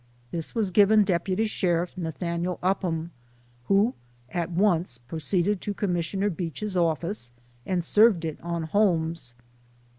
This 0.31 0.55
was 0.55 0.71
given 0.71 1.03
Deputy 1.03 1.45
Sheriff 1.45 1.95
Nathaniel 1.95 2.57
Upham, 2.63 3.11
who 3.65 3.93
at 4.31 4.49
once 4.49 4.97
pro 4.97 5.19
ceeded 5.19 5.59
to 5.59 5.75
Commissioner 5.75 6.31
Beach's 6.31 6.75
office, 6.75 7.29
and 7.67 7.85
served 7.85 8.25
it 8.25 8.39
on 8.41 8.63
Holmes. 8.63 9.35